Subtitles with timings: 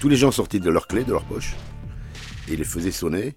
[0.00, 1.54] Tous les gens sortaient de leurs clés, de leur poche,
[2.48, 3.34] et les faisaient sonner,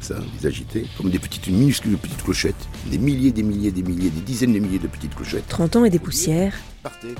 [0.00, 2.68] ça, les agitaient, comme des petites minuscules petites clochettes.
[2.86, 5.48] Des milliers, des milliers, des milliers, des dizaines de milliers de petites clochettes.
[5.48, 7.14] 30 ans et des poussières, Partez.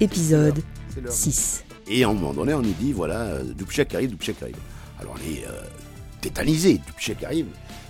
[0.00, 0.62] épisode
[0.94, 1.12] C'est l'heure.
[1.12, 1.64] 6.
[1.88, 4.56] Et à un moment donné, on nous dit voilà, Dubček arrive, Dubček arrive.
[5.00, 5.62] Alors on est euh,
[6.20, 7.46] tétanisé, Dubček arrive.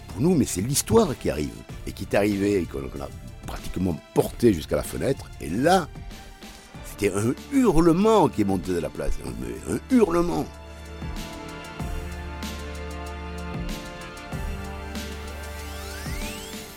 [0.09, 1.51] Pour nous, mais c'est l'histoire qui arrive.
[1.87, 3.09] Et qui est arrivée, et qu'on qu'on a
[3.47, 5.31] pratiquement porté jusqu'à la fenêtre.
[5.41, 5.89] Et là,
[6.99, 9.13] c'était un hurlement qui monté de la place.
[9.71, 10.47] Un, hurlement.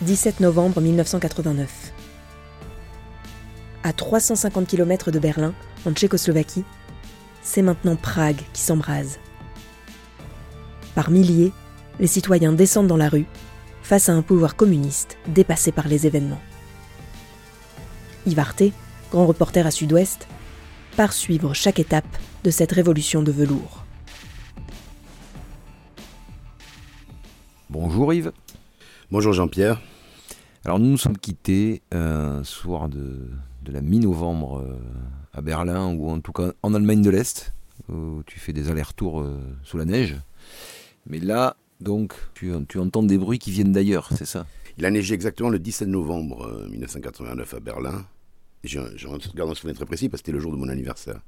[0.02, 1.92] 17 novembre 1989.
[3.82, 5.52] À 350 km de Berlin,
[5.86, 6.64] en Tchécoslovaquie,
[7.42, 9.18] c'est maintenant Prague qui s'embrase.
[10.94, 11.52] Par milliers,
[11.98, 13.26] les citoyens descendent dans la rue
[13.82, 16.40] face à un pouvoir communiste dépassé par les événements.
[18.26, 18.64] Yves Arte,
[19.10, 20.28] grand reporter à Sud-Ouest,
[20.96, 22.06] part suivre chaque étape
[22.44, 23.84] de cette révolution de velours.
[27.68, 28.32] Bonjour Yves.
[29.10, 29.80] Bonjour Jean-Pierre.
[30.64, 33.30] Alors nous nous sommes quittés un soir de,
[33.62, 34.78] de la mi-novembre euh,
[35.32, 37.52] à Berlin, ou en tout cas en Allemagne de l'Est,
[37.88, 40.16] où tu fais des allers-retours euh, sous la neige.
[41.06, 44.46] Mais là, donc, tu, tu entends des bruits qui viennent d'ailleurs, c'est ça?
[44.78, 48.04] Il a neigé exactement le 17 novembre euh, 1989 à Berlin.
[48.64, 49.18] J'ai un- j'ai un
[49.54, 51.20] souvenir très précis parce que c'était le jour de mon anniversaire.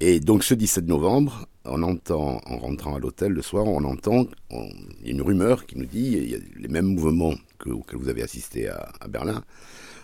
[0.00, 4.26] Et donc ce 17 novembre, on entend, en rentrant à l'hôtel le soir, on entend,
[4.50, 7.70] il y a une rumeur qui nous dit, il y a les mêmes mouvements que,
[7.70, 9.44] auxquels vous avez assisté à, Berlin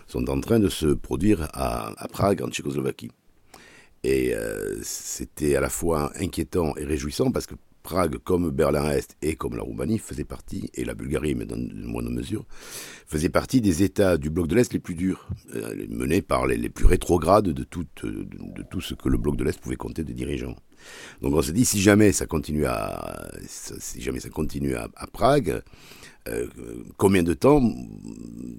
[0.07, 3.11] sont en train de se produire à, à Prague, en Tchécoslovaquie.
[4.03, 7.55] Et euh, c'était à la fois inquiétant et réjouissant parce que
[7.89, 11.85] Prague, comme Berlin-Est et comme la Roumanie, faisait partie, et la Bulgarie, mais dans une
[11.85, 12.45] moindre mesure,
[13.07, 16.69] faisait partie des États du bloc de l'Est les plus durs, euh, menés par les,
[16.69, 20.13] plus rétrogrades de tout, de, tout ce que le bloc de l'Est pouvait compter de
[20.13, 20.55] dirigeants.
[21.23, 25.63] Donc on s'est dit, si jamais ça continue à, si jamais ça continue à Prague,
[26.29, 26.47] euh,
[26.97, 27.61] combien de temps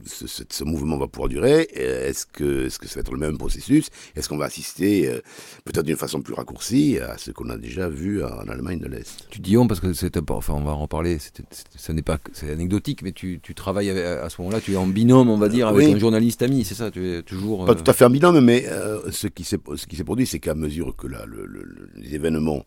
[0.06, 1.68] ce, ce- ce mouvement va pouvoir durer?
[1.72, 3.88] Est-ce que, ça va être le même processus?
[4.16, 5.20] Est-ce qu'on va assister, euh,
[5.64, 9.26] peut-être d'une façon plus raccourcie, à ce qu'on a déjà vu en Allemagne de l'Est?
[9.30, 11.92] Tu dis on parce que c'est important, enfin on va en reparler, c'était- c'est- ce
[11.92, 15.28] n'est pas, c'est anecdotique, mais tu, tu travailles à ce moment-là, tu es en binôme,
[15.30, 15.92] on va dire, avec oui.
[15.94, 16.90] un journaliste ami, c'est ça?
[16.90, 17.64] Tu es toujours...
[17.66, 19.58] Pas euh, tout à fait un binôme, mais euh, ce qui s'est
[20.04, 22.64] produit, c'est qu'à mesure que la- le- le- le- les événements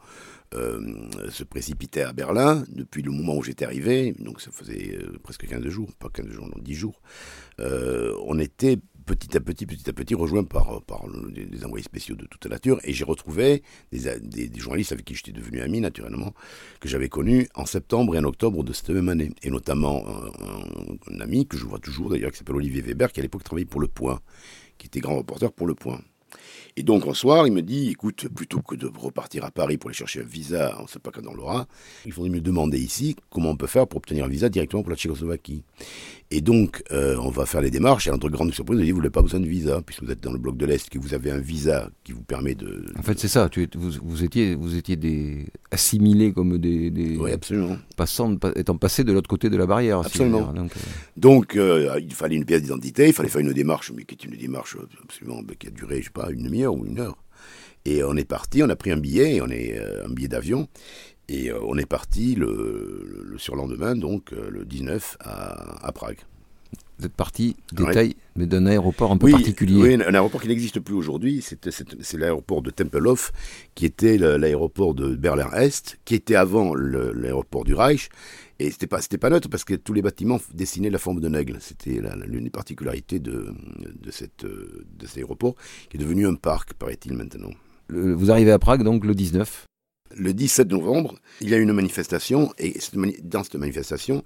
[1.29, 5.47] se précipitaient à Berlin, depuis le moment où j'étais arrivé, donc ça faisait euh, presque
[5.47, 7.01] 15 jours, pas 15 jours, non, 10 jours,
[7.59, 12.15] euh, on était petit à petit, petit à petit rejoint par, par des, envoyés spéciaux
[12.15, 16.33] de toute nature, et j'ai retrouvé des, journalistes avec qui j'étais devenu ami, naturellement,
[16.79, 20.05] que j'avais connus en septembre et en octobre de cette même année, et notamment
[21.11, 23.65] un ami que je vois toujours d'ailleurs, qui s'appelle Olivier Weber, qui à l'époque travaillait
[23.65, 24.21] pour Le Point,
[24.77, 26.01] qui était grand reporter pour Le Point.
[26.75, 29.89] Et donc, un soir, il me dit, écoute, plutôt que de repartir à Paris pour
[29.89, 31.67] aller chercher un visa, on ne sait pas quand on l'aura,
[32.05, 34.89] il faudrait me demander ici comment on peut faire pour obtenir un visa directement pour
[34.89, 35.63] la Tchécoslovaquie.
[36.31, 38.91] Et donc, euh, on va faire les démarches, et à notre grande surprise, il dit,
[38.91, 40.97] vous n'avez pas besoin de visa, puisque vous êtes dans le bloc de l'Est, que
[40.97, 42.85] vous avez un visa qui vous permet de...
[42.97, 43.49] En fait, c'est ça.
[43.49, 47.77] Tu, vous, vous étiez, vous étiez des assimilés comme des, des Oui, absolument.
[47.95, 49.99] passants, pa- étant passés de l'autre côté de la barrière.
[49.99, 50.51] Absolument.
[50.53, 50.79] Donc, euh,
[51.17, 54.23] Donc, euh, il fallait une pièce d'identité, il fallait faire une démarche, mais qui est
[54.27, 57.17] une démarche absolument ben, qui a duré, je sais pas, une demi-heure ou une heure.
[57.85, 60.67] Et on est parti, on a pris un billet, on est euh, un billet d'avion,
[61.27, 62.47] et euh, on est parti le,
[63.05, 66.19] le- le surlendemain, donc euh, le 19 à, à Prague.
[66.99, 67.87] Vous êtes parti, Ouais.
[67.87, 69.81] détail, mais d'un aéroport un peu Oui, particulier.
[69.81, 73.31] oui, un aéroport qui n'existe plus aujourd'hui, c'est l'aéroport de Tempelhof,
[73.75, 78.09] qui était l'aéroport de Berlin-Est, qui était avant l'aéroport du Reich.
[78.59, 81.57] Et c'était pas, pas neutre parce que tous les bâtiments dessinaient la forme d'un aigle.
[81.59, 83.53] C'était l'une des particularités de,
[84.01, 85.55] de, cette, de cet aéroport,
[85.89, 87.49] qui est devenu un parc, paraît-il maintenant.
[87.87, 89.65] Le- vous arrivez à Prague donc le 19.
[90.15, 94.23] Le 17 novembre, il y a une manifestation, et cette mani- dans cette manifestation,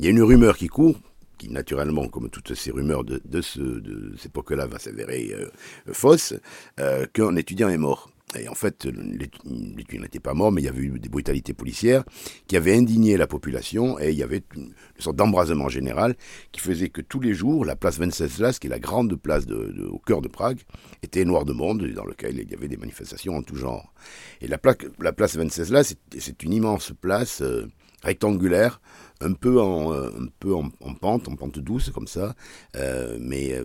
[0.00, 0.98] il y a une rumeur qui court,
[1.38, 5.48] qui naturellement, comme toutes ces rumeurs de, de, ce, de cette époque-là, va s'avérer euh,
[5.92, 6.34] fausse,
[6.80, 8.10] euh, qu'un étudiant est mort.
[8.38, 9.38] Et en fait, l'étu-
[9.74, 12.04] l'étudiant n'était pas mort, mais il y avait eu des brutalités policières
[12.46, 16.14] qui avaient indigné la population, et il y avait une, sorte d'embrasement général
[16.52, 19.44] qui faisait que tous les jours, la place Venceslas, qui est la grande place
[19.90, 20.58] au cœur de Prague,
[21.02, 23.94] était noire de monde, dans lequel il y avait des manifestations en tout genre.
[24.42, 27.66] Et la, plaque, la place Venceslas, c'est une immense place euh,
[28.02, 28.80] rectangulaire,
[29.20, 32.34] un peu en, euh, un peu en, en pente, en pente douce comme ça,
[32.76, 33.64] euh, mais euh,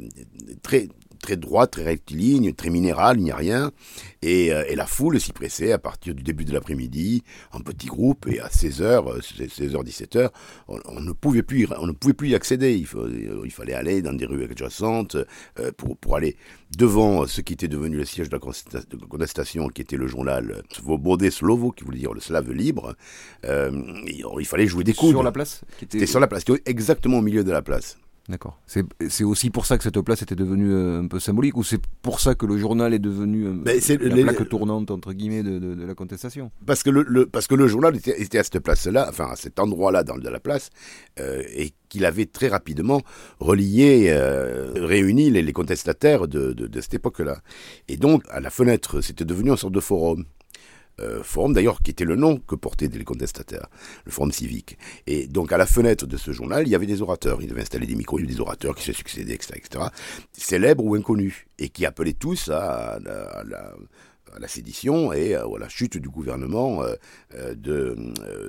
[0.61, 0.89] très
[1.23, 3.71] très droite, très rectiligne, très minérale, il n'y a rien.
[4.21, 8.27] Et, et, la foule s'y pressait à partir du début de l'après-midi, en petits groupes,
[8.27, 10.29] et à 16h, 16h, 17h,
[10.67, 12.73] on, ne pouvait plus, on ne pouvait plus y accéder.
[12.75, 12.87] Il,
[13.43, 15.17] il fallait aller dans des rues adjacentes
[15.77, 16.37] pour, pour aller
[16.77, 21.29] devant ce qui était devenu le siège de la contestation, qui était le journal Svobode
[21.29, 22.95] Slovo, qui voulait dire le slave libre.
[23.43, 25.11] il fallait jouer des coups.
[25.11, 27.97] Sur la place C'était sur la place, exactement au milieu de la place.
[28.29, 28.57] D'accord.
[28.65, 31.81] C'est aussi pour ça que cette place était devenue euh, un peu symbolique ou c'est
[32.01, 34.23] pour ça que le journal est devenu ben, la les...
[34.23, 36.49] plaque tournante entre guillemets de, la contestation?
[36.65, 40.05] Parce que le, parce que le journal était, à cette place-là, enfin à cet endroit-là
[40.05, 40.69] dans de la place,
[41.19, 43.01] euh, et qu'il avait très rapidement
[43.41, 44.15] relié,
[44.75, 47.39] réuni les, les contestataires de, de cette époque-là.
[47.89, 50.23] Et donc à la fenêtre, c'était devenu une sorte de forum.
[50.99, 53.67] Euh, forum d'ailleurs qui était le nom que portaient les contestataires,
[54.05, 54.77] le forum civique.
[55.07, 57.41] Et donc à la fenêtre de ce journal, il y avait des orateurs.
[57.41, 59.85] Ils avaient installé des micros, il y avait des orateurs qui se succédaient, etc., etc.,
[60.33, 66.09] célèbres ou inconnus, et qui appelaient tous à, la, sédition et à la chute du
[66.09, 67.95] gouvernement euh, de,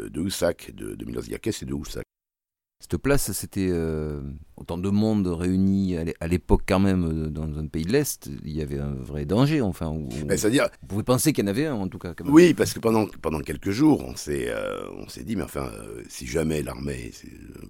[0.08, 2.04] de Houssac, de, de et de Houssac.
[2.94, 4.20] Cette place, c'était euh,
[4.56, 8.30] autant de monde réuni à l'époque quand même euh, dans un pays de l'Est.
[8.44, 9.92] Il y avait un vrai danger, enfin.
[10.28, 12.14] C'est-à-dire, vous pouvez penser qu'il y en avait un en tout cas.
[12.24, 15.72] Oui, parce que pendant pendant quelques jours, on s'est euh, on s'est dit, mais enfin,
[16.08, 17.10] si jamais l'armée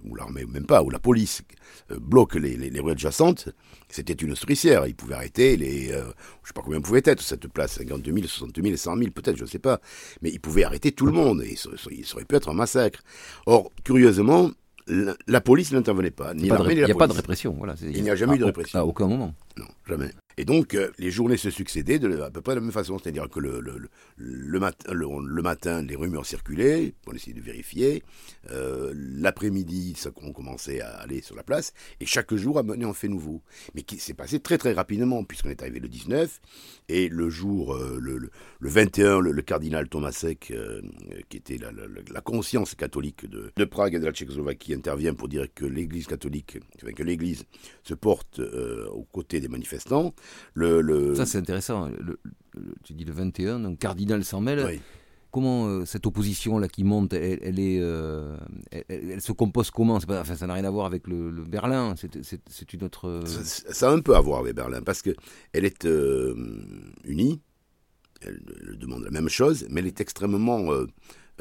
[0.07, 1.41] ou l'armée ou même pas ou la police
[1.89, 3.49] bloque les, les, rues adjacentes,
[3.89, 4.85] c'était une souricière.
[4.85, 5.95] Ils pouvaient arrêter les, je
[6.43, 9.45] sais pas combien pouvait être cette place, 52 000, 62 000, 100 000 peut-être, je
[9.45, 9.81] ne sais pas,
[10.21, 12.99] mais ils pouvaient arrêter tout le monde et ça aurait pu être un massacre.
[13.47, 14.51] Or, curieusement
[14.87, 17.55] la, police n'intervenait pas, ni l'armée Il n'y a pas de répression.
[17.57, 18.79] Voilà, il n'y a jamais eu de répression.
[18.79, 19.33] À aucun moment.
[19.57, 20.11] Non, jamais.
[20.37, 22.99] Et donc, euh, les journées se succédaient de, à peu près de la même façon.
[22.99, 28.03] C'est-à-dire que le, le, le, matin, le, matin, les rumeurs circulaient, on essayait de vérifier.
[28.51, 31.73] Euh, l'après-midi, on commençait à aller sur la place.
[32.01, 33.41] Et chaque jour amenait un fait nouveau.
[33.75, 36.41] Mais qui s'est passé très très rapidement, puisqu'on est arrivé le 19.
[36.89, 38.29] Et le jour, euh, le,
[38.61, 40.53] 21, le, cardinal Tomasek,
[41.29, 45.29] qui était la, la, conscience catholique de, de, Prague et de la Tchécoslovaquie, intervient pour
[45.29, 46.57] dire que l'Église catholique,
[46.95, 47.45] que l'Église
[47.83, 50.13] se porte aux côtés des manifestants.
[50.53, 51.89] Le, Ça, c'est intéressant.
[52.83, 54.79] tu dis le 21, donc cardinal s'en mêle.
[55.35, 58.37] Comment euh, cette opposition-là qui monte, elle, est, euh,
[58.87, 59.99] elle, se compose comment?
[59.99, 63.21] Pas, enfin, Ça n'a rien à voir avec le, Berlin, c'est une autre...
[63.25, 65.15] Ça, a un peu à voir avec Berlin, parce qu'elle
[65.51, 66.33] est euh,
[67.03, 67.41] unie,
[68.21, 68.39] elle,
[68.79, 70.71] demande la même chose, mais elle est extrêmement,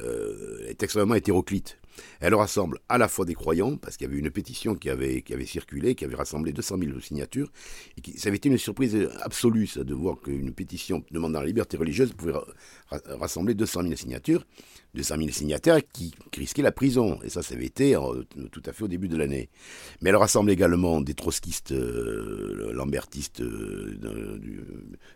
[0.01, 1.79] est extrêmement hétéroclite.
[2.21, 5.23] Elle rassemble à la fois des croyants, parce qu'il y avait une pétition qui avait,
[5.47, 7.51] circulé, qui avait rassemblé 200 000 signatures,
[7.97, 11.77] et qui, ça avait été une surprise absolue, de voir qu'une pétition demandant la liberté
[11.77, 12.35] religieuse pouvait
[12.91, 14.45] rassembler 200 000 signatures,
[14.95, 17.19] 200 000 signataires qui, risquaient la prison.
[17.25, 19.49] Et ça, ça avait été euh, tout à fait au début de l'année.
[20.01, 24.61] Mais elle rassemble également des trotskistes, euh, lambertistes euh, du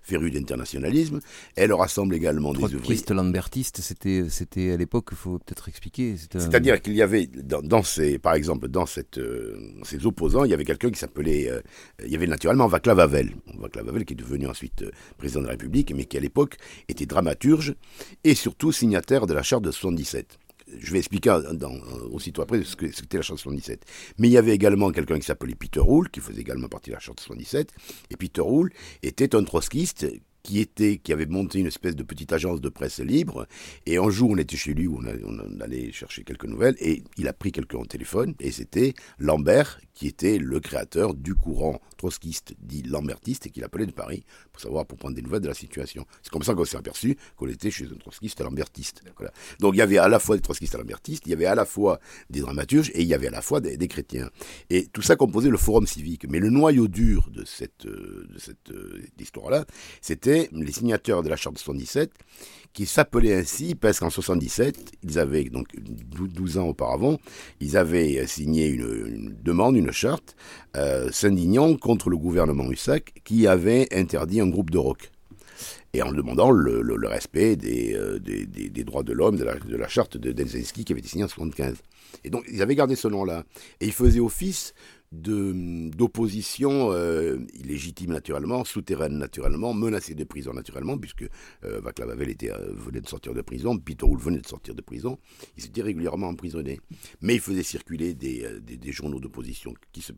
[0.03, 1.19] féru d'internationalisme.
[1.57, 2.79] Elle rassemble également des ouvriers.
[2.79, 6.17] Trotskistes, lambertistes, c'était, c'était à l'époque, il faut peut-être expliquer.
[6.17, 9.21] C'est-à-dire qu'il y avait, dans, ces, par exemple, dans cette,
[9.83, 11.51] ces opposants, il y avait quelqu'un qui s'appelait,
[12.05, 13.35] il y avait naturellement Vaclav Havel.
[13.59, 14.85] Vaclav Havel qui est devenu ensuite
[15.17, 16.57] président de la République, mais qui à l'époque
[16.89, 17.75] était dramaturge
[18.25, 20.39] et surtout signataire de la charte de 77.
[20.81, 21.75] Je vais expliquer dans,
[22.11, 23.85] aussitôt après ce que c'était la charte 77.
[24.19, 26.95] Mais il y avait également quelqu'un qui s'appelait Peter Hull, qui faisait également partie de
[26.95, 27.73] la charte 77.
[28.11, 28.71] Et Peter Hull
[29.03, 30.07] était un trotskiste
[30.49, 33.47] qui était, qui avait monté une espèce de petite agence de presse libre.
[33.85, 35.03] Et un jour, on était chez lui, on,
[35.61, 40.07] allait chercher quelques nouvelles, et il a pris quelqu'un au téléphone, et c'était Lambert, qui
[40.07, 44.87] était le créateur du courant trotskiste dit lambertiste et qu'il appelait de Paris pour savoir,
[44.87, 46.07] pour prendre des nouvelles de la situation.
[46.23, 49.03] C'est comme ça qu'on s'est aperçu qu'on était chez un trotskiste lambertiste.
[49.59, 51.65] Donc il y avait à la fois des trotskistes lambertistes, il y avait à la
[51.65, 51.99] fois
[52.31, 54.31] des dramaturges et il y avait à la fois des, chrétiens.
[54.71, 56.27] Et tout ça composait le forum civique.
[56.29, 59.65] Mais le noyau dur de cette, euh, de cette euh, histoire-là,
[60.01, 62.11] c'était les signateurs de la charte de 77
[62.73, 67.19] qui s'appelait ainsi parce qu'en 77, ils avaient, donc 12 ans auparavant,
[67.61, 70.37] ils avaient signé une, demande, une charte,
[70.77, 75.11] euh, s'indignant contre le gouvernement Hussac qui avait interdit un groupe de rock.
[75.95, 80.85] Et en demandant le, respect euh, des, droits de l'homme, de la, charte de Delzinski
[80.85, 81.79] qui avait été signée en 75.
[82.25, 83.45] Et donc, ils avaient gardé ce nom-là.
[83.81, 84.75] Et ils faisaient office
[85.11, 91.25] d'opposition euh, illégitime naturellement, souterraine naturellement, menacée de prison naturellement, puisque
[91.65, 94.75] euh, Vaclav Havel était, euh, venait de sortir de prison, Peter Hull venait de sortir
[94.75, 95.19] de prison,
[95.57, 96.81] ils étaient régulièrement emprisonnés.
[97.23, 100.13] Mais il faisait circuler des, des, journaux d'opposition qui se,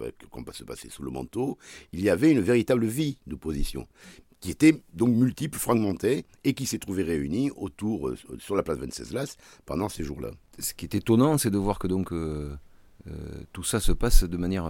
[0.53, 1.59] se passer sous le manteau.
[1.93, 3.87] Il y avait une véritable vie d'opposition
[4.41, 9.37] qui était donc multiple, fragmentée, et qui s'est trouvée réunie autour, sur la place Venceslas,
[9.67, 10.31] pendant ces jours-là.
[10.59, 12.11] Ce qui est étonnant, c'est de voir que donc
[13.52, 14.64] tout ça se passe de manière,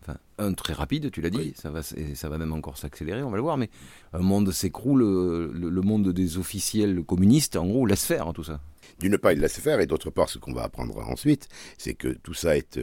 [0.00, 3.22] enfin, un très rapide, tu l'as dit, ça va, et ça va même encore s'accélérer,
[3.22, 3.70] on va le voir, mais
[4.12, 8.60] un monde s'écroule, le, monde des officiels communistes, en gros, laisse faire hein, tout ça.
[8.98, 11.48] D'une part, il laisse faire, et d'autre part, ce qu'on va apprendre ensuite,
[11.78, 12.78] c'est que tout ça est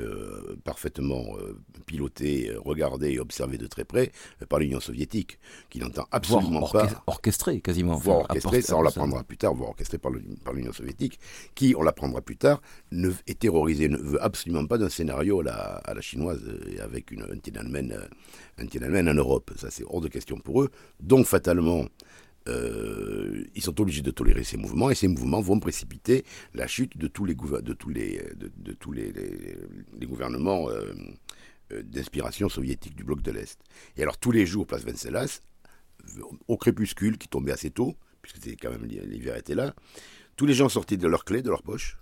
[0.63, 1.23] parfaitement
[1.85, 4.11] piloté, regardé et observé de très près
[4.49, 5.39] par l'Union soviétique,
[5.69, 7.03] qui n'entend absolument pas...
[7.07, 7.95] Orchestré, quasiment.
[7.95, 11.19] Voire orchestré, ça on l'apprendra plus tard, voire orchestré par l'Union soviétique,
[11.55, 15.43] qui, on l'apprendra plus tard, ne, est terrorisé, ne veut absolument pas d'un scénario à
[15.43, 16.41] la, à la chinoise,
[16.81, 19.51] avec une, un Tiananmen en Europe.
[19.55, 20.69] Ça, c'est hors de question pour eux.
[20.99, 21.85] Donc, fatalement,
[22.47, 26.97] euh, ils sont obligés de tolérer ces mouvements et ces mouvements vont précipiter la chute
[26.97, 29.13] de tous les, de tous les, de, tous les,
[30.03, 30.91] gouvernements euh,
[31.71, 33.59] euh, d'inspiration soviétique du bloc de l'Est.
[33.95, 35.41] Et alors tous les jours, place Venceslas,
[36.47, 39.75] au crépuscule qui tombait assez tôt, puisque quand même l'hiver était là,
[40.35, 41.99] tous les gens sortaient de leurs clés, de leurs poches,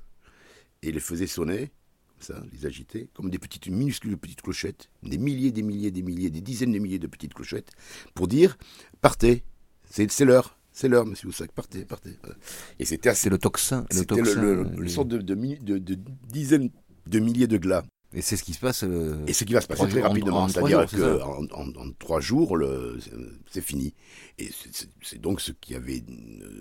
[0.81, 1.71] et les faisaient sonner,
[2.19, 6.29] ça, les agitaient, comme des petites minuscules petites clochettes, des milliers, des milliers, des milliers,
[6.29, 7.71] des dizaines de milliers de petites clochettes,
[8.13, 8.57] pour dire
[9.01, 9.43] partez,
[9.89, 10.55] c'est l'heure.
[10.71, 12.17] C'est l'heure, monsieur Oussac, partez, partez.
[12.79, 13.29] Et c'était assez.
[13.29, 13.85] le toxin.
[13.91, 15.97] C'était le, le, sorte de, de, de,
[16.29, 16.69] dizaines
[17.07, 18.83] de milliers de glas et c'est ce qui se passe.
[18.83, 20.47] Euh, et ce qui va se passer très rapidement.
[20.47, 22.57] C'est-à-dire qu'en en, trois jours,
[23.49, 23.93] c'est fini.
[24.39, 24.49] Et
[25.01, 26.03] c'est donc ce qui avait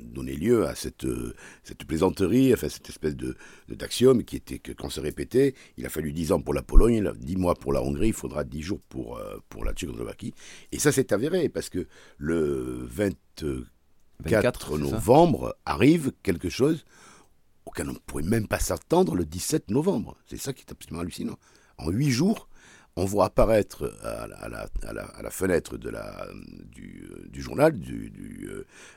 [0.03, 1.07] donné lieu à cette,
[1.63, 3.37] cette plaisanterie, enfin cette espèce de
[3.69, 7.13] d'axiome qui était que quand se répétait, il a fallu dix ans pour la Pologne,
[7.19, 10.35] dix mois pour la Hongrie, il faudra dix jours pour, euh, pour la Tchécoslovaquie.
[10.73, 11.87] Et ça s'est avéré parce que
[12.19, 16.85] le 24, novembre arrive quelque chose
[17.69, 20.17] auquel on ne pourrait même pas s'attendre le 17 novembre.
[20.27, 21.39] C'est ça qui est absolument hallucinant.
[21.77, 22.49] En huit jours,
[22.97, 26.27] on voit apparaître à la, fenêtre la,
[26.73, 28.49] du, journal, du, du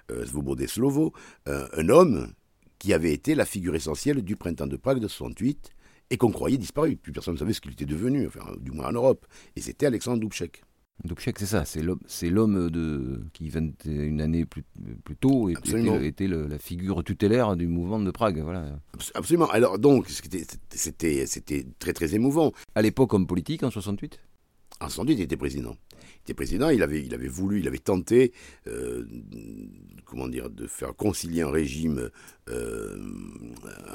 [0.10, 1.14] euh, Slovo,
[1.48, 2.34] euh, un homme
[2.80, 5.70] qui avait été la figure essentielle du printemps de Prague de 68
[6.10, 6.96] et qu'on croyait disparu.
[6.96, 9.28] Plus personne ne savait ce qu'il était devenu, enfin, du moins en Europe.
[9.56, 10.64] Et c'était Alexandre Dubček.
[11.04, 13.52] Dubček, c'est ça, c'est l'homme de qui,
[13.86, 14.64] une année plus,
[15.04, 18.40] plus tôt, était, était la figure tutélaire du mouvement de Prague.
[18.42, 18.80] Voilà.
[19.16, 19.50] Absolument.
[19.50, 21.26] Alors, donc, c'était
[21.80, 22.52] très, très émouvant.
[22.76, 24.20] À l'époque, homme politique, en 68
[24.80, 25.76] En 68, il était président.
[26.02, 28.32] Il était président, il avait, il avait voulu, il avait tenté,
[28.68, 29.06] euh,
[30.06, 32.12] comment dire, de faire concilier un régime,
[32.50, 32.98] euh,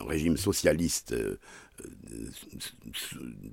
[0.01, 1.37] un régime socialiste euh,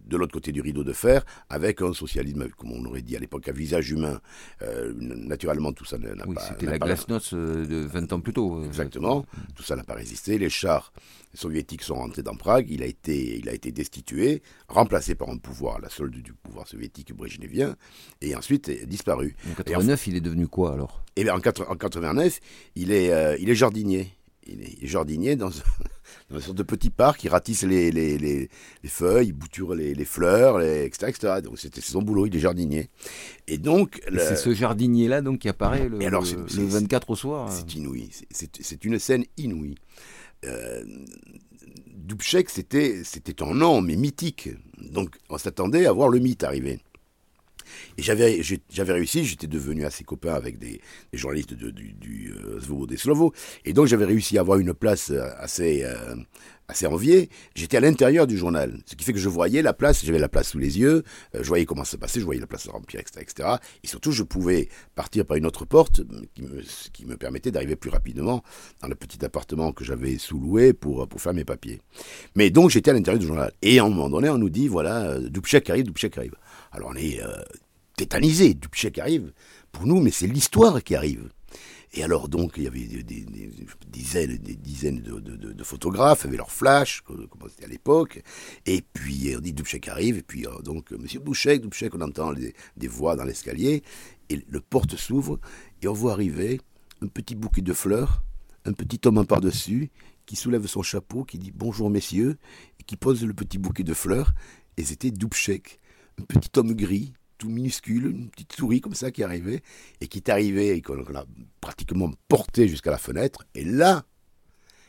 [0.06, 3.20] de l'autre côté du rideau de fer, avec un socialisme, comme on aurait dit à
[3.20, 4.22] l'époque, à visage humain.
[4.62, 6.42] Euh, naturellement, tout ça n'a oui, pas...
[6.42, 8.62] C'était la glasnost euh, de 20 ans plus tôt.
[8.62, 9.26] Euh, Exactement.
[9.56, 10.38] Tout ça n'a pas résisté.
[10.38, 10.94] Les chars
[11.34, 12.68] soviétiques sont rentrés dans Prague.
[12.70, 16.68] Il a été, il a été destitué, remplacé par un pouvoir, la solde du pouvoir
[16.68, 17.76] soviétique brejnevien,
[18.22, 19.36] et ensuite disparu.
[19.52, 21.04] En 89, il est devenu quoi alors?
[21.16, 22.40] Eh bien, en, 89,
[22.76, 24.14] il est, il est jardinier
[24.48, 25.50] il est jardinier dans,
[26.30, 28.50] dans, une sorte de petit parc, il ratisse les, les, les,
[28.86, 31.34] feuilles, il bouture les, fleurs, etc., etc.
[31.44, 32.90] Donc c'était son boulot, il est jardinier.
[33.48, 34.02] Et donc...
[34.18, 38.86] C'est ce jardinier-là donc qui apparaît le, alors, le 24 au soir C'est inouï, c'est
[38.86, 39.76] une scène inouïe.
[40.46, 40.84] Euh,
[41.88, 43.04] Dubček, c'était
[43.42, 44.50] un nom, mais mythique.
[44.78, 46.80] Donc on s'attendait à voir le mythe arriver.
[47.98, 48.42] Et j'avais,
[48.94, 50.82] réussi, j'étais devenu assez copain avec des,
[51.14, 53.34] journalistes du, du euh, Slovo,
[53.66, 56.16] et donc j'avais réussi à avoir une place euh, assez, euh,
[56.68, 57.30] assez enviée.
[57.56, 60.30] J'étais à l'intérieur du journal, ce qui fait que je voyais la place, j'avais la
[60.30, 61.04] place sous les yeux,
[61.34, 63.50] je voyais comment ça se passait, je voyais la place se remplir, etc., etc.
[63.84, 66.02] Et surtout, je pouvais partir par une autre porte
[66.34, 66.62] qui me,
[66.92, 68.44] qui me permettait d'arriver plus rapidement
[68.82, 71.82] dans le petit appartement que j'avais sous-loué pour, pour faire mes papiers.
[72.36, 73.52] Mais donc, j'étais à l'intérieur du journal.
[73.62, 76.36] Et à un moment donné, on nous dit, voilà, Dubček arrive, Dubček arrive.
[76.74, 77.28] Alors on est euh,
[77.96, 79.34] tétanisé, Dubček arrive
[79.72, 81.30] pour nous, mais c'est l'histoire qui arrive.
[81.96, 83.26] Et alors donc il y avait des,
[83.88, 88.24] dizaines, des dizaines de, photographes avec leurs flashs, comme c'était à l'époque.
[88.66, 92.34] Et puis on dit Dubček arrive, et puis euh, donc Monsieur Bouchek, Dubček, on entend
[92.34, 93.84] des voix dans l'escalier,
[94.30, 95.40] et le porte s'ouvre,
[95.84, 96.62] et on voit arriver
[97.02, 98.24] un petit bouquet de fleurs,
[98.66, 99.92] un petit homme par-dessus,
[100.26, 102.38] qui soulève son chapeau, qui dit bonjour messieurs,
[102.80, 104.34] et qui pose le petit bouquet de fleurs,
[104.78, 105.80] et c'était Dubček
[106.20, 109.62] un petit homme gris, tout minuscule, une petite souris comme ça qui arrivait,
[110.02, 111.26] et qui est arrivé et qu'on a
[111.62, 113.44] pratiquement porté jusqu'à la fenêtre.
[113.56, 114.06] Et là,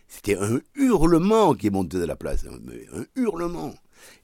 [0.08, 3.74] c'était un hurlement qui est monté de la place, un, hurlement.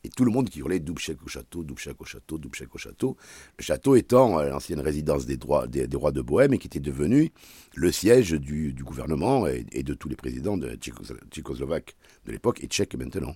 [0.04, 3.16] Et tout le monde qui hurlait Dubček au château, Dubček au château, Dubček au château.
[3.58, 7.32] Le château étant euh, l'ancienne résidence des, des, rois de Bohême et qui était devenu
[7.74, 11.96] le siège du, gouvernement et, de tous les présidents de tchécoslovaques
[12.26, 13.34] de l'époque et tchèques maintenant.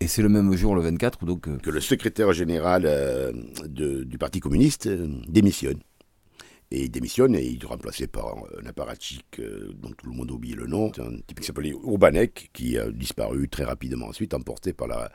[0.00, 1.48] Et c'est le même jour, le 24, donc...
[1.48, 3.32] Euh, que le secrétaire général euh,
[3.66, 5.80] du Parti communiste euh, démissionne.
[6.70, 9.40] Et il démissionne et il est remplacé par un apparatchik
[9.80, 13.48] dont tout le monde oublie le nom, un type qui s'appelait Urbanek, qui a disparu
[13.48, 15.10] très rapidement ensuite, emporté par la,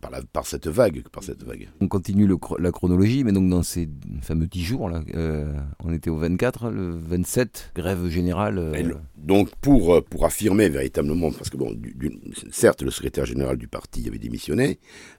[0.00, 1.68] par, la, par cette vague, par cette vague.
[1.80, 3.88] On continue le, la chronologie, mais donc dans ces
[4.22, 5.52] fameux 10 jours, là, euh,
[5.84, 8.58] on était au 24, le 27, grève générale.
[8.58, 12.12] Euh, donc pour, euh, pour affirmer véritablement, parce que bon, du, du,
[12.50, 14.78] certes le secrétaire général du parti avait démissionné,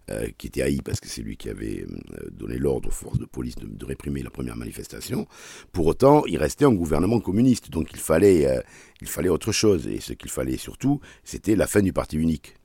[0.09, 1.85] euh, qui était haï parce que c'est lui qui avait
[2.31, 5.27] donné l'ordre aux forces de police de, de, réprimer la première manifestation.
[5.71, 8.47] Pour autant, il restait un gouvernement communiste, donc il fallait,
[9.01, 12.55] il fallait autre chose, et ce qu'il fallait surtout, c'était la fin du parti unique.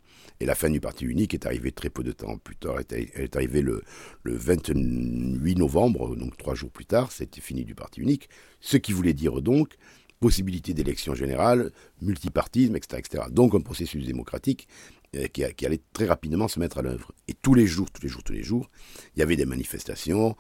[0.41, 2.79] Et la fin du parti unique est arrivée très peu de temps plus tard.
[2.91, 3.83] Elle est arrivée le,
[4.25, 8.29] le 28 novembre, donc trois jours plus tard, c'était fini du parti unique.
[8.61, 9.77] Ce qui voulait dire donc
[10.21, 13.25] possibilité d'élection générale, multipartisme, etc., etc.
[13.31, 14.69] Donc un processus démocratique
[15.17, 17.13] euh, qui, allait très rapidement se mettre à l'œuvre.
[17.29, 18.71] Et tous les jours, tous les jours, tous les jours,
[19.15, 20.35] il y avait des manifestations.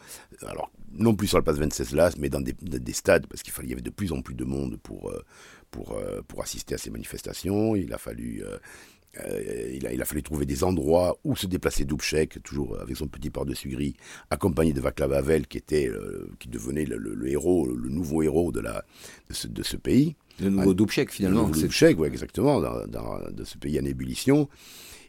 [0.46, 3.52] Alors, non plus sur le passe 26 Las, mais dans des, des stades, parce qu'il
[3.52, 5.22] fallait, y avait de plus en plus de monde pour, euh,
[5.70, 7.76] pour, euh, pour assister à ces manifestations.
[7.76, 8.42] Il a fallu
[9.26, 12.96] euh, il, a, il, a, fallu trouver des endroits où se déplacer Dubček, toujours avec
[12.96, 13.94] son petit par-dessus gris,
[14.30, 18.22] accompagné de Václav Havel, qui, était, euh, qui devenait le, le, le, héros, le nouveau
[18.22, 18.84] héros de, la,
[19.28, 20.16] de, ce, de ce pays.
[20.40, 21.42] Le nouveau ah, Dubček, finalement.
[21.42, 24.48] Le nouveau Dubček, oui, exactement, dans, dans, de ce pays en ébullition.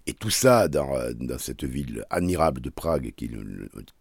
[0.08, 3.30] Et tout ça dans, dans, cette ville admirable de Prague, qui,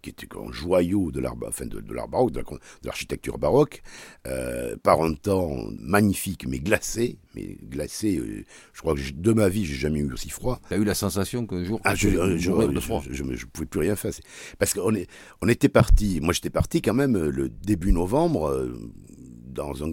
[0.02, 2.42] qui était un joyau de l'art enfin de, de baroque, de
[2.84, 3.82] l'architecture baroque,
[4.26, 7.18] euh, par un temps magnifique, mais glacé.
[7.34, 8.44] Mais glacé, euh,
[8.74, 10.60] je crois que de ma vie, j'ai jamais eu aussi froid.
[10.68, 13.96] Tu as eu la sensation qu'un jour, ah, je, je, je, ne pouvais plus rien
[13.96, 14.12] faire.
[14.58, 14.94] Parce qu'on
[15.40, 18.78] on était parti, moi j'étais parti quand même le début novembre, euh,
[19.54, 19.92] dans un,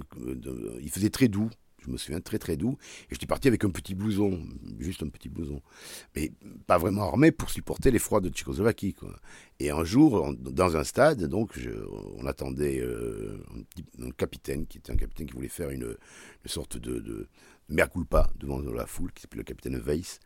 [0.81, 1.49] il faisait très doux
[1.85, 2.77] je me souviens très très doux.
[3.09, 4.39] Et j'étais parti avec un petit blouson,
[4.79, 5.61] juste un petit blouson,
[6.15, 6.31] mais
[6.67, 8.95] pas vraiment armé pour supporter les froids de Tchécoslovaquie.
[9.59, 11.59] Et un jour, dans un stade, donc,
[12.17, 13.43] on attendait euh,
[14.01, 15.95] un, capitaine qui était un capitaine qui voulait faire une,
[16.45, 17.27] sorte de
[17.71, 20.19] mea culpa devant la foule, qui s'appelait le capitaine Weiss.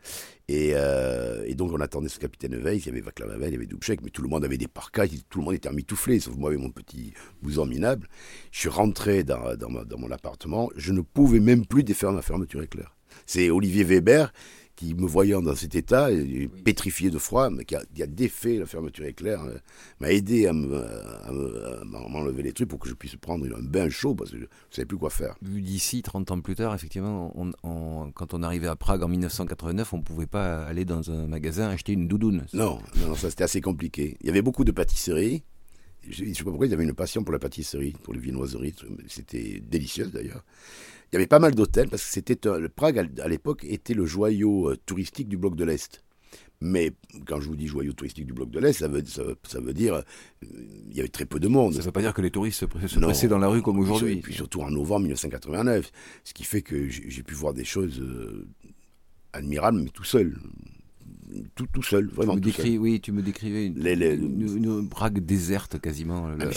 [0.47, 3.55] Et, euh, et, donc on attendait ce capitaine Weiss, il y avait Havel, il y
[3.55, 6.35] avait Dubček, mais tout le monde avait des parkas, tout le monde était emmitouflé, sauf
[6.35, 8.07] moi avec mon petit blouson minable.
[8.51, 12.21] Je suis rentré dans, dans, dans mon appartement, je ne pouvais même plus défaire ma
[12.21, 12.95] fermeture éclair.
[13.25, 14.33] C'est Olivier Weber
[14.75, 16.09] qui, me voyant dans cet état,
[16.63, 19.57] pétrifié de froid, mais qui a, qui a défait la fermeture éclair, euh,
[19.99, 24.31] m'a aidé à m'enlever les trucs pour que je puisse prendre un bain chaud parce
[24.31, 25.35] que je ne savais plus quoi faire.
[25.41, 29.93] D'ici, 30 ans plus tard, effectivement, on, on, quand on arrivait à Prague en 1989,
[29.93, 32.45] on ne pouvait pas aller dans un magasin acheter une doudoune.
[32.53, 34.17] Non, non, non ça c'était assez compliqué.
[34.21, 35.43] Il y avait beaucoup de pâtisseries.
[36.07, 38.75] Je ne sais pas pourquoi ils avaient une passion pour la pâtisserie, pour les viennoiseries.
[39.07, 40.43] C'était délicieux d'ailleurs.
[41.11, 44.05] Il y avait pas mal d'hôtels parce que c'était le Prague à l'époque était le
[44.05, 46.03] joyau euh, touristique du bloc de l'Est.
[46.61, 46.93] Mais
[47.27, 49.73] quand je vous dis joyau touristique du bloc de l'Est, ça veut, ça, ça veut
[49.73, 50.01] dire euh,
[50.41, 51.73] il y avait très peu de monde.
[51.73, 53.79] Ça ne veut pas dire que les touristes se, se pressaient dans la rue comme
[53.79, 54.13] aujourd'hui.
[54.13, 55.91] Et puis surtout en novembre 1989,
[56.23, 58.47] ce qui fait que j'ai pu voir des choses euh,
[59.33, 60.35] admirables, mais tout seul
[61.55, 62.33] tout, tout seul, vraiment.
[62.33, 62.79] Tu me, décris, seul.
[62.79, 66.27] oui, tu me décrivais une, les, les, une, une Prague déserte quasiment.
[66.27, 66.51] Ah, là,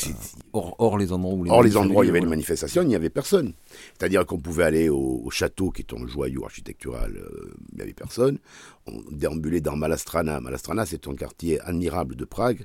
[0.53, 2.83] hors, hors, les endroits où les, hors les endroits où il y avait une manifestation,
[2.83, 3.53] il n'y avait personne.
[3.99, 7.83] C'est-à-dire qu'on pouvait aller au, au, château, qui est un joyau architectural, euh, il n'y
[7.83, 8.39] avait personne.
[8.87, 10.41] On déambulait dans Malastrana.
[10.41, 12.65] Malastrana, c'est un quartier admirable de Prague,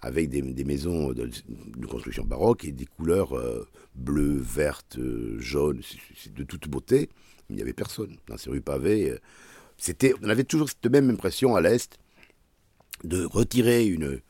[0.00, 1.28] avec des, des maisons de,
[1.76, 5.82] de, construction baroque et des couleurs euh, bleues, vertes, euh, jaunes,
[6.34, 7.08] de toute beauté.
[7.50, 9.18] Il n'y avait personne dans ces rues pavées.
[9.78, 11.98] Euh, c'était, on avait toujours cette même impression à l'Est
[13.04, 14.20] de retirer une,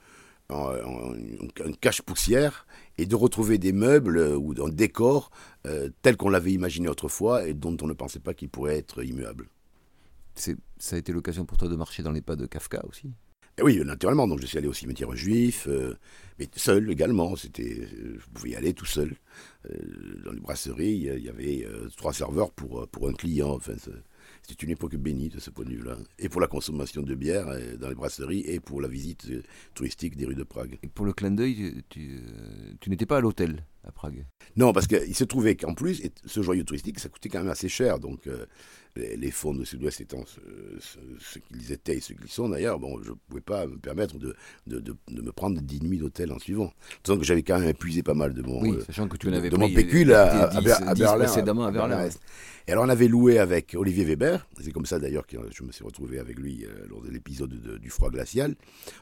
[0.50, 2.66] un cache-poussière
[2.98, 5.30] et de retrouver des meubles ou un décor
[5.66, 9.02] euh, tel qu'on l'avait imaginé autrefois et dont on ne pensait pas qu'il pourrait être
[9.04, 9.48] immuable.
[10.34, 13.10] C'est, ça a été l'occasion pour toi de marcher dans les pas de Kafka aussi?
[13.56, 14.28] Et Oui, naturellement.
[14.28, 15.96] Donc je suis allé au cimetière juif, euh,
[16.38, 17.34] mais seul également.
[17.34, 19.16] C'était, je pouvais y aller tout seul.
[19.68, 23.50] Euh, dans les brasseries, il y avait trois serveurs pour, pour un client.
[23.50, 23.74] Enfin,
[24.42, 25.96] c'est une époque bénie de ce point de vue-là.
[26.18, 29.42] Et pour la consommation de bière euh, dans les brasseries et pour la visite euh,
[29.74, 30.78] touristique des rues de Prague.
[30.82, 34.24] Et pour le clin d'œil, tu, euh, tu n'étais pas à l'hôtel à Prague?
[34.56, 37.68] Non, parce qu'il se trouvait qu'en plus, ce joyau touristique, ça coûtait quand même assez
[37.68, 37.98] cher.
[37.98, 38.46] Donc, euh,
[38.96, 40.40] les, fonds de Sud-Ouest étant ce,
[40.80, 43.78] ce, ce qu'ils étaient et ce qu'ils sont d'ailleurs, bon, je ne pouvais pas me
[43.78, 44.34] permettre de,
[44.66, 46.72] de, de, de me prendre 10 nuits d'hôtel en suivant.
[47.04, 49.56] D'autant que j'avais quand même épuisé pas mal de mon, oui, sachant que tu de,
[49.56, 51.98] mon pécule à, 10, à, à, Berlin.
[51.98, 52.08] À.
[52.68, 55.72] Et alors, on avait loué avec Olivier Weber, c'est comme ça d'ailleurs que je me
[55.72, 57.48] suis retrouvé avec lui euh, lors de l'épisode
[57.80, 58.56] du froid glacial.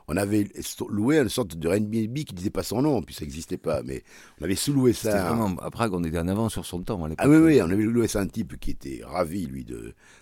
[0.07, 0.46] On avait
[0.88, 4.05] loué une sorte de Airbnb qui disait pas son nom, puis ça n'existait pas, mais
[4.40, 5.33] on avait sous-loué ça.
[5.33, 7.05] Vraiment, à Prague, on était en avant sur son temps.
[7.07, 9.75] À ah oui, oui, on avait loué ça un type qui était ravi, lui, de,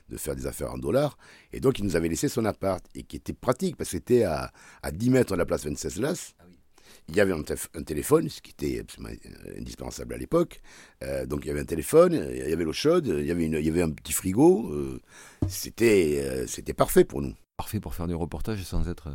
[0.09, 1.17] de faire des affaires en dollars,
[1.53, 4.25] et donc il nous avait laissé son appart, et qui était pratique, parce que c'était
[4.25, 6.35] à, à 10 mètres de la place Venceslas.
[6.39, 6.59] Ah oui.
[7.09, 7.43] Il y avait un,
[7.75, 8.85] un, téléphone, ce qui était
[9.59, 10.61] indispensable à l'époque.
[11.03, 13.45] Euh, donc il y avait un téléphone, il y avait l'eau chaude, il y avait,
[13.45, 14.71] une, il y avait un petit frigo.
[14.73, 15.01] Euh,
[15.49, 17.35] c'était, euh, c'était parfait pour nous.
[17.65, 19.15] Parfait pour faire du reportage sans être euh,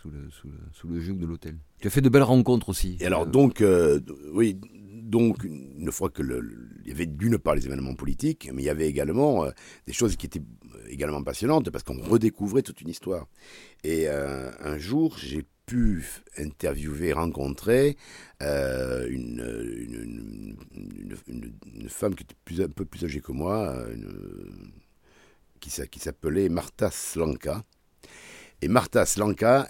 [0.00, 1.56] sous, le, sous, le, sous le de l'hôtel.
[1.80, 2.96] Tu as fait de belles rencontres aussi.
[3.00, 3.98] Et alors Euh, donc, euh,
[4.32, 4.56] oui,
[5.02, 8.62] donc une fois que le, le- il y avait d'une part les événements politiques, mais
[8.62, 9.50] il y avait également euh,
[9.88, 10.44] des choses qui étaient
[10.88, 13.26] également passionnantes parce qu'on redécouvrait toute une histoire.
[13.82, 16.04] Et euh, un jour, j'ai pu
[16.36, 17.96] interviewer, rencontrer
[18.42, 19.42] euh, une,
[19.86, 23.74] une, une, une- femme qui était plus, un peu plus âgée que moi,
[25.60, 27.64] qui s'appelait Martha Slanka.
[28.60, 29.68] Et Martha Slanka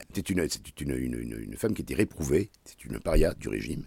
[0.97, 3.85] une, une, une femme qui était réprouvée, c'est une paria du régime,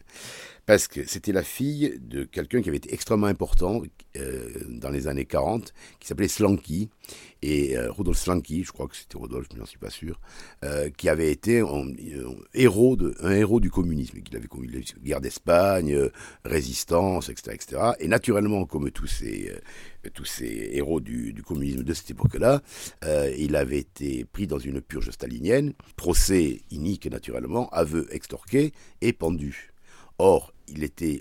[0.65, 3.81] parce que c'était la fille de quelqu'un qui avait été extrêmement important
[4.17, 6.89] euh, dans les années 40, qui s'appelait Slanky,
[7.41, 10.19] et euh, Rudolf Slanky, je crois que c'était Rudolf, mais j'en suis pas sûr,
[10.63, 14.79] euh, qui avait été un, un héros, un héros du communisme, qu'il avait commis la
[15.01, 16.09] guerre d'Espagne, euh,
[16.45, 17.81] résistance, etc., etc.
[17.99, 22.61] Et naturellement, comme tous ces, euh, tous ces héros du, du communisme de cette époque-là,
[23.05, 28.71] euh, il avait été pris dans une purge stalinienne, procès inique naturellement, aveu extorqué
[29.01, 29.70] et pendu.
[30.23, 31.19] Or, il était,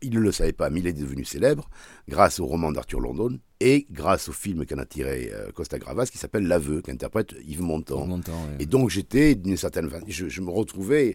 [0.00, 1.68] il ne le savait pas, mais il est devenu célèbre
[2.08, 6.06] grâce au roman d'Arthur London et grâce au film qu'en a tiré euh, Costa Gravas
[6.06, 8.06] qui s'appelle L'aveu, qu'interprète Yves Montand.
[8.58, 11.14] Et donc j'étais d'une certaine façon, je, je me retrouvais,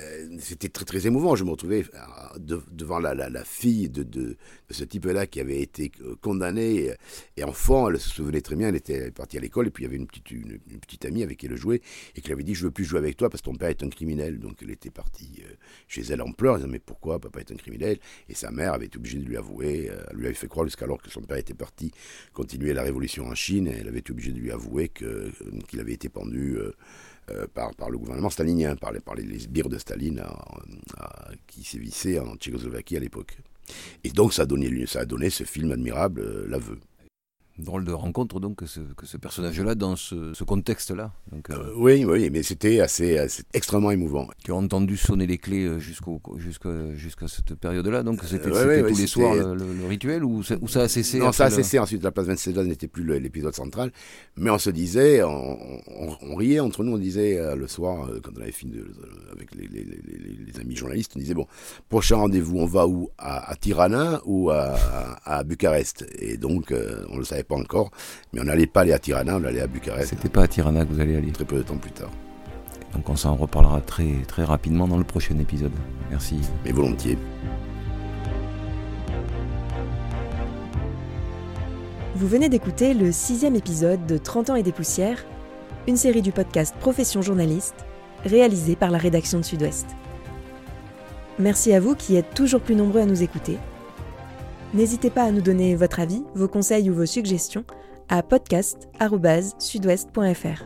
[0.00, 3.88] euh, c'était très très émouvant, je me retrouvais euh, de- devant la, la, la fille
[3.88, 4.36] de, de,
[4.68, 6.92] de ce type-là qui avait été condamné
[7.36, 9.68] et, enfant, elle se souvenait très bien, elle était partie à l'école.
[9.68, 11.80] Et puis il y avait une petite, une, une petite amie avec qui elle jouait
[12.14, 13.70] et qui lui avait dit je veux plus jouer avec toi parce que ton père
[13.70, 14.38] est un criminel.
[14.38, 15.42] Donc elle était partie
[15.88, 17.98] chez elle en pleurs, elle disait mais pourquoi papa est un criminel?
[18.28, 21.00] Et sa mère avait été obligée de lui avouer, elle lui avait fait croire jusqu'alors
[21.00, 21.85] que son père était parti
[22.32, 25.92] continuer la révolution en Chine et elle avait été obligée de lui avouer qu'il avait
[25.94, 26.56] été pendu.
[26.56, 26.72] euh,
[27.32, 30.22] euh, par, le gouvernement stalinien, par les, par les, sbires de Staline
[31.48, 33.36] qui sévissaient en Tchécoslovaquie à l'époque.
[34.04, 36.78] Et donc ça a donné, lieu- ça a donné ce film admirable, euh, L'aveu.
[37.58, 38.80] Drôle de rencontre donc que ce,
[39.16, 41.12] personnage-là dans ce, ce contexte-là.
[41.32, 44.28] Donc, euh, Euh, oui, oui, mais c'était assez, assez extrêmement émouvant.
[44.44, 48.02] tu as entendu sonner les clés euh, jusqu'au, jusqu'à, jusqu'à cette période-là.
[48.02, 50.42] Donc c'était, ouais, c'était ouais, tous ouais, les c'était- soirs le, le- le rituel ou
[50.42, 52.02] ça, ou ça a cessé non, ça a le- cessé ensuite.
[52.02, 53.90] La place 26 n'était plus l'épisode central,
[54.36, 58.32] mais on se disait, on, on- on riait entre nous, on disait le soir quand
[58.36, 58.84] on avait fini de-
[59.32, 61.46] avec les, les- les- les- les amis journalistes, on disait bon,
[61.88, 63.08] prochain rendez-vous, on va où?
[63.16, 64.74] À, à Tirana ou à,
[65.24, 66.04] à, à Bucarest?
[66.18, 66.74] Et donc
[67.08, 67.90] on le savait pas encore,
[68.32, 70.10] mais on n'allait pas aller à Tirana, on allait à Bucarest.
[70.10, 71.32] C'était pas à Tirana que vous allez aller.
[71.32, 72.10] Très peu de temps plus tard,
[72.94, 75.72] Donc on s'en reparlera très, très rapidement dans le prochain épisode.
[76.10, 76.40] Merci.
[76.64, 77.18] mais volontiers.
[82.14, 85.24] Vous venez d'écouter le sixième épisode de 30 ans et des poussières,
[85.86, 87.84] une série du podcast Profession journaliste,
[88.24, 89.86] réalisée par la rédaction de Sud-Ouest.
[91.38, 93.58] Merci à vous qui êtes toujours plus nombreux à nous écouter.
[94.74, 97.64] N'hésitez pas à nous donner votre avis, vos conseils ou vos suggestions
[98.08, 100.64] à podcast.sudouest.fr.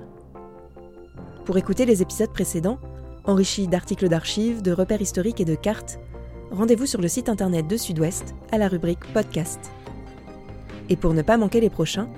[1.45, 2.79] Pour écouter les épisodes précédents,
[3.25, 5.99] enrichis d'articles d'archives, de repères historiques et de cartes,
[6.51, 9.71] rendez-vous sur le site internet de Sud-Ouest à la rubrique Podcast.
[10.89, 12.09] Et pour ne pas manquer les prochains,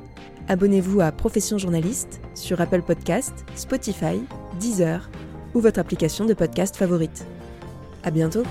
[0.49, 4.23] abonnez-vous à Profession Journaliste sur Apple Podcast, Spotify,
[4.59, 5.11] Deezer
[5.55, 7.25] ou votre application de podcast favorite.
[8.03, 8.43] À bientôt!